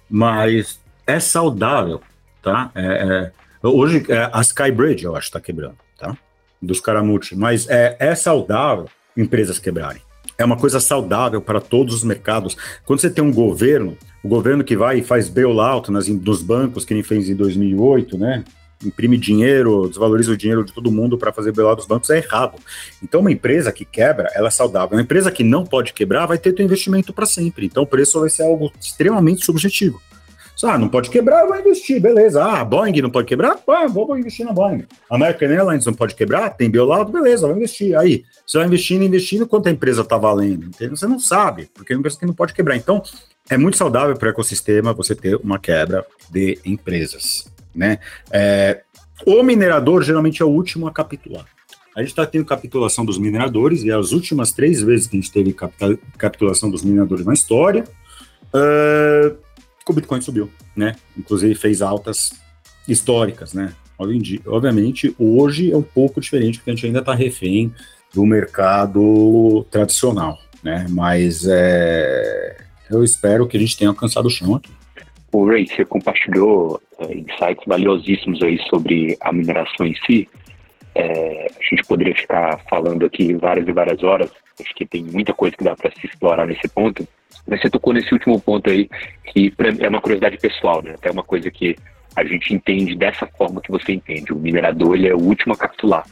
[0.09, 2.01] Mas é saudável,
[2.43, 2.71] tá?
[2.75, 3.31] É,
[3.63, 6.17] é, hoje é, a Skybridge, eu acho, está quebrando, tá?
[6.61, 7.37] Dos Caramucci.
[7.37, 8.87] Mas é, é saudável
[9.17, 10.03] empresas quebrarem
[10.41, 12.57] é uma coisa saudável para todos os mercados.
[12.87, 16.85] Quando você tem um governo, o governo que vai e faz bailout nas, nos bancos,
[16.85, 18.43] que nem fez em 2008, né?
[18.83, 22.59] Imprime dinheiro, desvaloriza o dinheiro de todo mundo para fazer bailout dos bancos, é errado.
[23.03, 24.97] Então, uma empresa que quebra, ela é saudável.
[24.97, 27.67] Uma empresa que não pode quebrar vai ter teu investimento para sempre.
[27.67, 30.01] Então, o preço vai ser algo extremamente subjetivo.
[30.63, 32.45] Ah, não pode quebrar, vou investir, beleza.
[32.45, 33.59] Ah, Boeing não pode quebrar?
[33.69, 34.85] Ah, vou investir na Boeing.
[35.11, 36.51] American Airlines não pode quebrar?
[36.51, 37.13] Tem biolado?
[37.13, 37.97] Beleza, vou investir.
[37.97, 40.67] Aí, você vai investindo, investindo, quanto a empresa está valendo?
[40.67, 40.97] Entendeu?
[40.97, 42.77] Você não sabe, porque é uma empresa que não pode quebrar.
[42.77, 43.03] Então,
[43.49, 47.99] é muito saudável para o ecossistema você ter uma quebra de empresas, né?
[48.31, 48.83] É,
[49.27, 51.47] o minerador geralmente é o último a capitular.
[51.95, 55.33] A gente está tendo capitulação dos mineradores, e as últimas três vezes que a gente
[55.33, 55.55] teve
[56.17, 57.85] capitulação dos mineradores na história,
[58.55, 59.37] uh,
[59.89, 60.95] o Bitcoin subiu, né?
[61.17, 62.33] Inclusive fez altas
[62.87, 63.73] históricas, né?
[64.47, 67.73] Obviamente, hoje é um pouco diferente, porque a gente ainda está refém
[68.15, 70.87] do mercado tradicional, né?
[70.89, 72.57] Mas é,
[72.91, 74.71] eu espero que a gente tenha alcançado o chão aqui.
[75.33, 80.29] O Ray, você compartilhou é, insights valiosíssimos aí sobre a mineração em si.
[80.95, 84.31] É, a gente poderia ficar falando aqui várias e várias horas.
[84.61, 87.07] Acho que tem muita coisa que dá para se explorar nesse ponto.
[87.51, 88.89] Mas você tocou nesse último ponto aí,
[89.25, 90.93] que é uma curiosidade pessoal, né?
[90.93, 91.77] Até uma coisa que
[92.15, 94.33] a gente entende dessa forma que você entende.
[94.33, 96.05] O minerador ele é o último a capitular.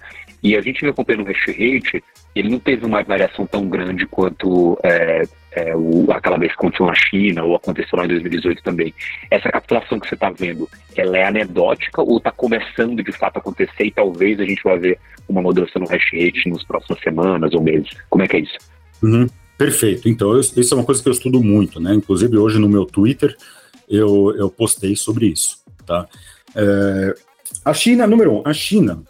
[0.42, 2.02] E a gente vem acompanhando o hash rate,
[2.34, 5.22] ele não teve uma variação tão grande quanto é,
[5.52, 8.94] é, o, aquela vez que aconteceu na China ou aconteceu lá em 2018 também.
[9.30, 13.40] Essa capitulação que você está vendo, ela é anedótica ou está começando de fato a
[13.40, 14.98] acontecer e talvez a gente vá ver
[15.28, 17.90] uma mudança no hash rate nas próximas semanas ou meses?
[18.08, 18.58] Como é que é isso?
[19.02, 19.26] Uhum.
[19.58, 20.08] Perfeito.
[20.08, 21.92] Então, eu, isso é uma coisa que eu estudo muito, né?
[21.92, 23.36] Inclusive, hoje no meu Twitter,
[23.88, 26.06] eu, eu postei sobre isso, tá?
[26.54, 27.14] É,
[27.64, 29.02] a China, número um, a China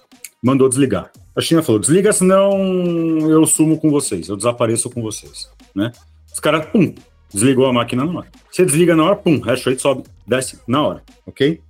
[0.43, 1.13] mandou desligar.
[1.37, 2.51] A China falou, desliga, senão
[3.31, 5.93] eu sumo com vocês, eu desapareço com vocês, né?
[6.33, 6.95] Os caras, pum,
[7.33, 8.29] desligou a máquina na hora.
[8.51, 11.61] Você desliga na hora, pum, hash rate sobe, desce na hora, ok?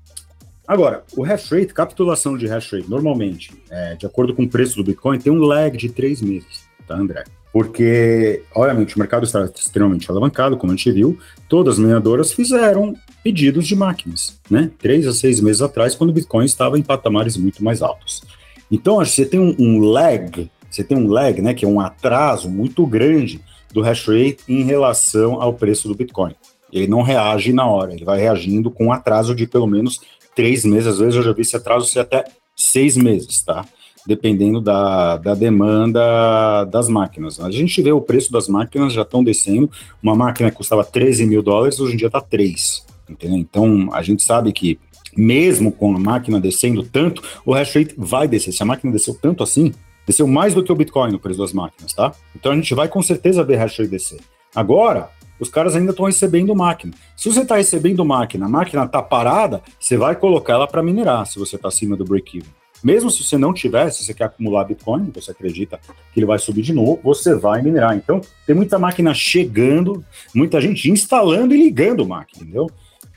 [0.67, 4.77] Agora, o hash rate, capitulação de hash rate, normalmente, é, de acordo com o preço
[4.77, 7.25] do Bitcoin, tem um lag de três meses, tá, André?
[7.59, 11.19] Porque, obviamente, o mercado está extremamente alavancado, como a gente viu,
[11.49, 12.95] todas as mineradoras fizeram
[13.25, 14.71] pedidos de máquinas, né?
[14.79, 18.23] Três a seis meses atrás, quando o Bitcoin estava em patamares muito mais altos.
[18.71, 22.49] Então, você tem um, um lag, você tem um lag, né, que é um atraso
[22.49, 23.41] muito grande
[23.75, 26.37] do hash rate em relação ao preço do Bitcoin.
[26.73, 30.01] Ele não reage na hora, ele vai reagindo com um atraso de pelo menos
[30.37, 32.23] três meses, às vezes eu já vi esse atraso ser até
[32.55, 33.67] seis meses, tá?
[34.07, 37.41] Dependendo da, da demanda das máquinas.
[37.41, 39.71] A gente vê o preço das máquinas já estão descendo.
[40.03, 42.87] Uma máquina que custava 13 mil dólares, hoje em dia está 3.
[43.09, 43.39] Entendeu?
[43.39, 44.79] Então, a gente sabe que
[45.17, 48.53] mesmo com a máquina descendo tanto, o hash rate vai descer.
[48.53, 49.73] Se a máquina desceu tanto assim,
[50.07, 52.13] desceu mais do que o Bitcoin no preço das máquinas, tá?
[52.37, 54.21] Então a gente vai com certeza ver hash rate descer.
[54.55, 56.93] Agora, os caras ainda estão recebendo máquina.
[57.17, 61.27] Se você está recebendo máquina, a máquina está parada, você vai colocar ela para minerar,
[61.27, 62.49] se você está acima do break-even.
[62.83, 65.79] Mesmo se você não tiver, se você quer acumular Bitcoin, você acredita
[66.13, 67.97] que ele vai subir de novo, você vai minerar.
[67.97, 72.71] Então, tem muita máquina chegando, muita gente instalando e ligando máquina, entendeu?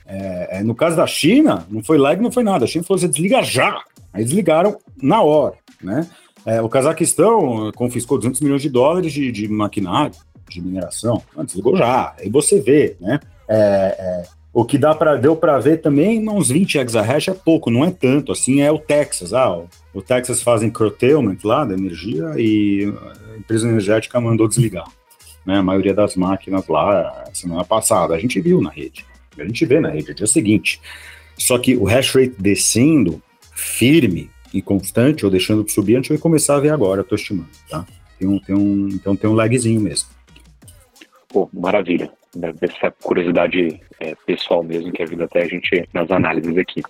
[0.06, 2.66] É, é, no caso da China, não foi lag, não foi nada.
[2.66, 3.84] A China falou, você desliga já.
[4.12, 6.08] Aí desligaram na hora, né?
[6.46, 10.16] É, o Cazaquistão confiscou 200 milhões de dólares de, de maquinário,
[10.50, 11.22] de mineração.
[11.38, 12.16] Ah, desligou já.
[12.20, 13.20] Aí você vê, né?
[13.48, 17.86] É, é o que dá deu para ver também, uns 20 exahash é pouco, não
[17.86, 19.34] é tanto, assim é o Texas.
[19.34, 22.94] Ah, o, o Texas fazem curtailment lá da energia e
[23.34, 24.88] a empresa energética mandou desligar.
[25.46, 29.06] Né, a maioria das máquinas lá, semana passada, a gente viu na rede.
[29.40, 30.82] A gente vê na rede, dia seguinte.
[31.38, 33.24] Só que o hash rate descendo
[33.56, 37.50] firme e constante, ou deixando subir, a gente vai começar a ver agora, tô estimando,
[37.70, 37.88] tá?
[38.20, 40.10] Tem um, tem um, então tem um lagzinho mesmo.
[41.30, 46.82] Pô, maravilha dessa curiosidade é, pessoal mesmo que ajuda até a gente nas análises aqui.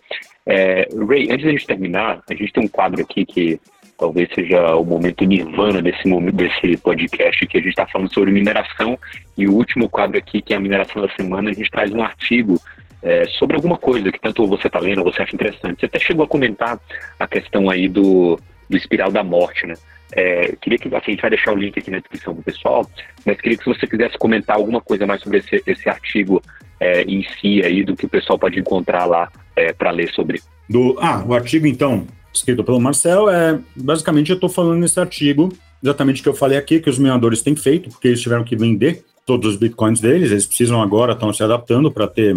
[0.46, 3.60] É, Ray, antes da gente terminar, a gente tem um quadro aqui que
[3.98, 8.32] talvez seja o momento nirvana desse, momento, desse podcast que a gente está falando sobre
[8.32, 8.98] mineração
[9.38, 12.02] e o último quadro aqui, que é a mineração da semana, a gente traz um
[12.02, 12.60] artigo
[13.04, 15.80] é, sobre alguma coisa que tanto você está lendo você acha interessante.
[15.80, 16.80] Você até chegou a comentar
[17.20, 18.40] a questão aí do,
[18.70, 19.74] do espiral da morte, né?
[20.14, 22.90] É, queria que assim, a gente vai deixar o link aqui na descrição do pessoal,
[23.26, 26.42] mas queria que você quisesse comentar alguma coisa mais sobre esse, esse artigo
[26.80, 30.42] é, em si aí do que o pessoal pode encontrar lá é, para ler sobre.
[30.70, 35.52] Do, ah, o artigo então escrito pelo Marcel é basicamente eu estou falando nesse artigo
[35.84, 38.56] exatamente o que eu falei aqui que os mineradores têm feito porque eles tiveram que
[38.56, 42.36] vender todos os bitcoins deles, eles precisam agora estão se adaptando para ter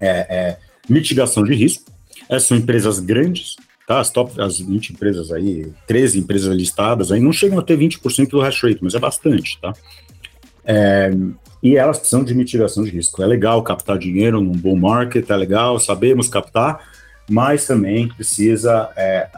[0.00, 0.56] é, é,
[0.88, 1.84] mitigação de risco.
[2.28, 3.56] Essas são empresas grandes,
[3.86, 4.00] tá?
[4.00, 8.28] As top, as 20 empresas aí, 13 empresas listadas aí, não chegam a ter 20%
[8.28, 9.72] do hash rate, mas é bastante, tá?
[10.64, 11.10] É,
[11.62, 13.22] e elas precisam de mitigação de risco.
[13.22, 16.80] É legal captar dinheiro num bull market, é legal, sabemos captar,
[17.30, 19.28] mas também precisa é,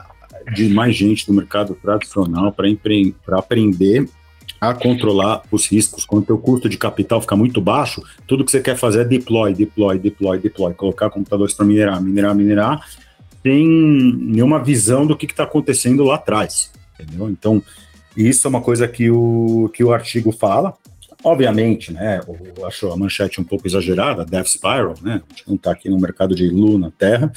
[0.54, 4.08] de mais gente no mercado tradicional para aprender
[4.60, 6.04] a controlar os riscos.
[6.04, 9.04] Quando o teu custo de capital fica muito baixo, tudo que você quer fazer é
[9.04, 12.88] deploy, deploy, deploy, deploy, colocar computadores para minerar, minerar, minerar,
[13.44, 17.28] sem nenhuma visão do que está acontecendo lá atrás, entendeu?
[17.28, 17.62] Então,
[18.16, 20.74] isso é uma coisa que o, que o artigo fala.
[21.22, 22.20] Obviamente, né,
[22.56, 25.88] eu acho a manchete um pouco exagerada, Death Spiral, né, a gente não está aqui
[25.88, 27.32] no mercado de Luna Terra,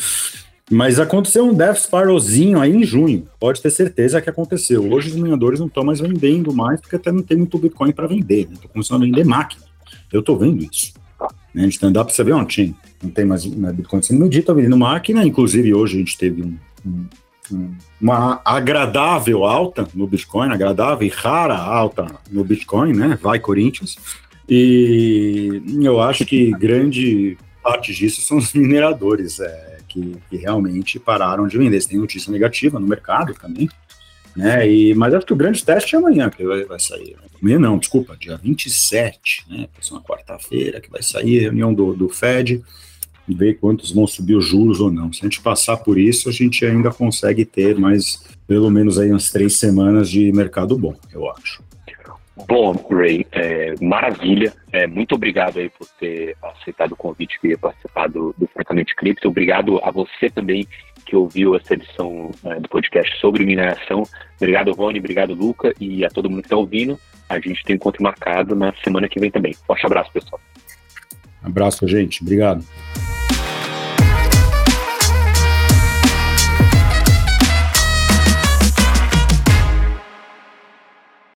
[0.69, 3.25] mas aconteceu um Death Spiralzinho aí em junho.
[3.39, 4.91] Pode ter certeza que aconteceu.
[4.91, 8.07] Hoje os minadores não estão mais vendendo mais, porque até não tem muito Bitcoin para
[8.07, 8.41] vender.
[8.41, 8.69] Estou né?
[8.73, 9.63] começando a vender máquina.
[10.11, 10.93] Eu estou vendo isso.
[11.53, 11.63] Né?
[11.63, 12.75] De stand-up para você ver ontem.
[13.01, 15.25] Não tem mais né, Bitcoin sendo vendido, está vendendo máquina.
[15.25, 16.57] Inclusive, hoje a gente teve um,
[17.51, 23.17] um, uma agradável alta no Bitcoin, agradável e rara alta no Bitcoin, né?
[23.21, 23.97] Vai Corinthians.
[24.49, 29.39] E eu acho que grande parte disso são os mineradores.
[29.39, 31.81] É, que, que realmente pararam de vender.
[31.81, 33.69] Você tem notícia negativa no mercado também.
[34.35, 34.69] Né?
[34.69, 37.15] E, mas acho que o grande teste é amanhã que vai, vai sair.
[37.41, 39.67] Amanhã não, desculpa, dia 27, né?
[39.89, 42.63] Uma quarta-feira que vai sair a reunião do, do Fed
[43.27, 45.11] e ver quantos vão subir os juros ou não.
[45.11, 49.11] Se a gente passar por isso, a gente ainda consegue ter mais pelo menos aí
[49.11, 51.61] umas três semanas de mercado bom, eu acho.
[52.47, 54.53] Bom, Ray, é, maravilha.
[54.71, 58.47] É, muito obrigado aí por ter aceitado o convite e participar do, do
[58.95, 59.27] Cripto.
[59.27, 60.67] Obrigado a você também
[61.05, 64.03] que ouviu essa edição é, do podcast sobre mineração.
[64.35, 66.99] Obrigado, Rony, obrigado, Luca, e a todo mundo que está ouvindo.
[67.27, 69.53] A gente tem um encontro marcado na semana que vem também.
[69.65, 70.39] Forte abraço, pessoal.
[71.41, 72.21] Abraço, gente.
[72.21, 72.63] Obrigado.